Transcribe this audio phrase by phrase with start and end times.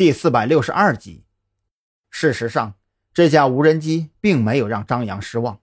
[0.00, 1.26] 第四百六十二集。
[2.08, 2.76] 事实上，
[3.12, 5.60] 这架无人机并没有让张扬失望。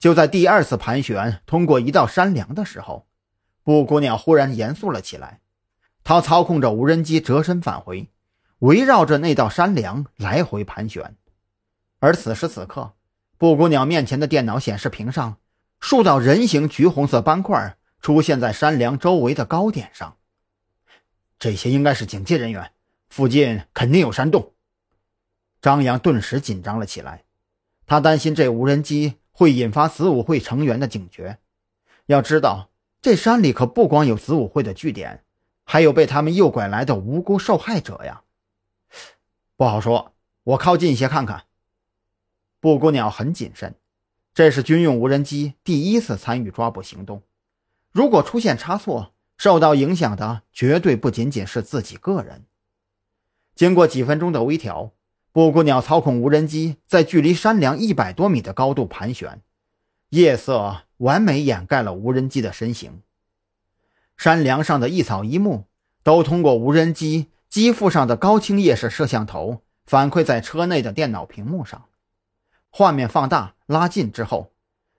[0.00, 3.06] 就在第二次盘旋通过一道山梁的时候，
[3.62, 5.42] 布谷鸟忽然严肃了起来。
[6.02, 8.10] 他操控着无人机折身返回，
[8.58, 11.14] 围绕着那道山梁来回盘旋。
[12.00, 12.94] 而此时此刻，
[13.36, 15.36] 布谷鸟面前的电脑显示屏上，
[15.78, 20.16] 数道人形橘红色斑块出现在山梁周围的高点上。
[21.38, 22.72] 这些应该是警戒人员，
[23.08, 24.52] 附近肯定有山洞。
[25.60, 27.24] 张扬顿时紧张了起来，
[27.86, 31.38] 他担心这无人机会引发子午会成员的警觉。
[32.06, 32.70] 要知道，
[33.02, 35.24] 这山里可不光有子午会的据点，
[35.64, 38.22] 还有被他们诱拐来的无辜受害者呀。
[39.56, 41.44] 不好说，我靠近一些看看。
[42.60, 43.76] 布谷鸟很谨慎，
[44.34, 47.22] 这是军用无人机第一次参与抓捕行动，
[47.92, 52.46] 如果出现差错，受到影响的绝对不仅仅是自己个人。
[53.58, 54.92] 经过几分钟的微调，
[55.32, 59.42] 布谷鸟操控无人机在距离山梁一百多米的高度盘旋，
[60.10, 63.02] 夜色完美掩盖了无人机的身形。
[64.16, 65.64] 山梁上的一草一木
[66.04, 71.86] 都通过无人机机腹上的高清夜视摄像头反馈在车内的电脑屏幕上。
[72.70, 74.52] 画面放大、拉近之后，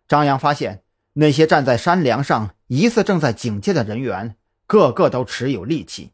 [0.05, 0.83] 张扬发现
[1.14, 4.36] 那些站在山梁上、疑似正在警戒的人员，
[4.67, 6.11] 个个都持有利器。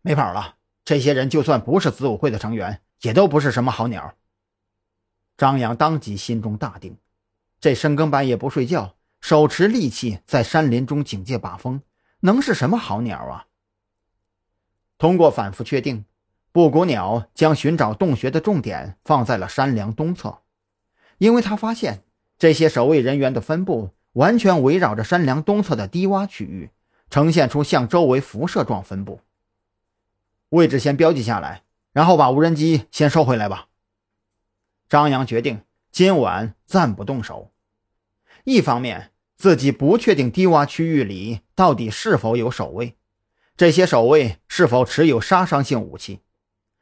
[0.00, 0.54] 没跑了，
[0.88, 4.14] 这些人就算不是子午会的成员，也都不是什么好鸟。
[5.36, 6.96] 张扬当即心中大定，
[7.60, 11.82] 这深更半夜不睡觉，手持利器在山林中警戒把风，
[12.20, 13.44] 能是什么好鸟啊？
[14.96, 16.06] 通过反复确定。
[16.52, 20.38] 布谷鸟将寻找洞穴的重点放在了山梁东侧，
[21.18, 22.02] 因为他发现
[22.38, 26.70] 这些守卫人员的分布完全围绕着山梁东侧的低洼区域，
[27.10, 29.20] 呈现出向周围辐射状分布。
[30.50, 33.68] 位置先标记下来，然后把无人机先收回来吧。
[34.88, 37.52] 张扬决定今晚暂不动手。
[38.44, 42.96] 一方面，自己不确定低洼区域里到底是否有守卫，
[43.56, 46.20] 这些守卫是否持有杀伤性武器。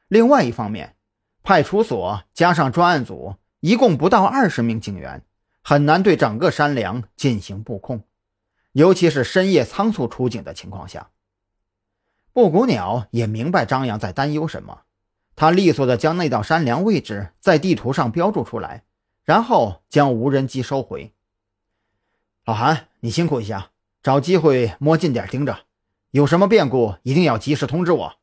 [0.06, 0.94] 另外一方面，
[1.42, 5.24] 派出所加上专案组一共不到二十名警员，
[5.62, 8.04] 很难对整个山梁进行布控，
[8.72, 11.10] 尤其是深夜仓促出警的情况下。
[12.36, 14.82] 布谷鸟也明白张扬在担忧什么，
[15.36, 18.84] 他利索地将那道山梁位置在地图上标注出来，
[19.24, 21.14] 然后将无人机收回。
[22.44, 23.70] 老韩，你辛苦一下，
[24.02, 25.60] 找机会摸近点盯着，
[26.10, 28.16] 有什么变故一定要及时通知我。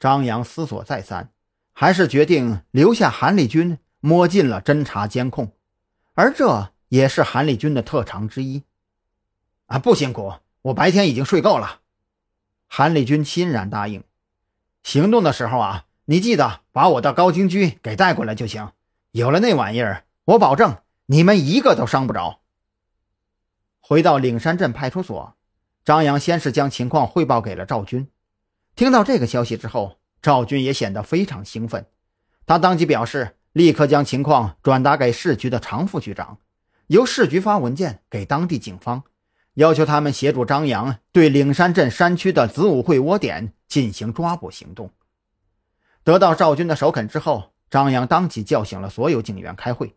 [0.00, 1.30] 张扬思索再三，
[1.74, 5.52] 还是决定留下韩立军摸进了侦查监控，
[6.14, 8.62] 而这也是韩立军的特长之一。
[9.66, 10.32] 啊，不辛苦，
[10.62, 11.82] 我白天已经睡够了。
[12.66, 14.02] 韩立军欣然答应。
[14.82, 18.70] 行动的时候啊，你记得把我的高精狙给带过来就行。
[19.12, 22.40] 有了那玩意儿，我保证你们一个都伤不着。
[23.80, 25.36] 回到岭山镇派出所，
[25.84, 28.08] 张扬先是将情况汇报给了赵军。
[28.74, 31.86] 听到这个消息之后，赵军也显得非常兴奋。
[32.44, 36.38] 他当即表示，立刻将情况转达给市局的常副局长，
[36.88, 39.04] 由市局发文件给当地警方，
[39.56, 44.90] 要求他们协助张扬对岭山镇山区的子午会窝点进行抓捕行动。
[46.04, 49.96] 得到赵军的首肯之后，张扬当即叫醒了所有警员开会。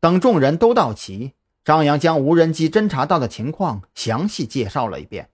[0.00, 1.34] 等众人都到齐，
[1.64, 5.30] 张扬将无人机侦察到的情况详细介绍了一遍。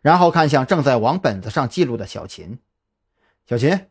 [0.00, 2.60] 然后看向正在往本子上记录的小秦，
[3.48, 3.86] 小秦，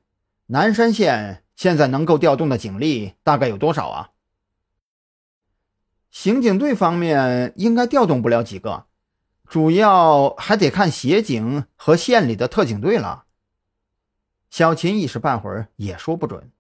[0.46, 4.12] 南山县现在能够调动的警力大概有多少啊？
[6.10, 8.86] 刑警队方面应该调动不了几个，
[9.54, 13.26] 主要还得看协警和县里的特警队了。
[14.50, 16.52] 小秦一时半会儿也说不准，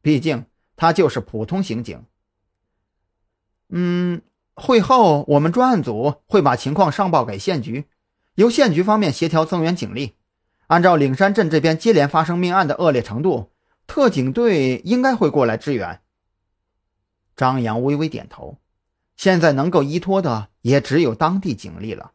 [0.00, 0.44] 毕竟
[0.76, 2.04] 他就是普通刑警。
[3.70, 4.22] 嗯，
[4.54, 7.86] 会后我们专案组会把情况上报给县局。
[8.36, 10.14] 由县局方面协调增援警力，
[10.68, 13.50] 按照岭山镇这边接连发生命案的恶劣程度，
[13.88, 16.00] 特警队应该会过来支援。
[17.34, 18.60] 张扬微微点头，
[19.16, 22.12] 现在能够依托的也只有当地警力了，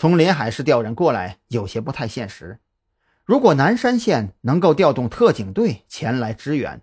[0.00, 2.58] 从临海市调人过来有些不太现实。
[3.26, 6.80] 如果南山县能够调动特警队前来支援，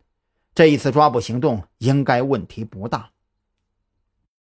[0.53, 3.09] 这一次抓捕行动应该问题不大。